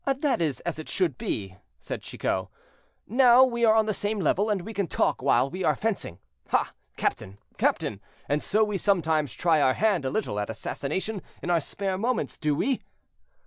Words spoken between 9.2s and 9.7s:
try